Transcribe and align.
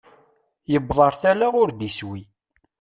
Yewweḍ 0.71 0.99
ar 1.07 1.13
tala 1.21 1.47
ur 1.61 1.69
d-iswi. 1.71 2.21